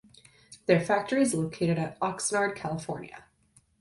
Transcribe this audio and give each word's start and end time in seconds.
Their 0.65 0.79
factory 0.79 1.21
is 1.21 1.35
located 1.35 1.77
at 1.77 1.99
Oxnard, 1.99 2.55
California. 2.55 3.25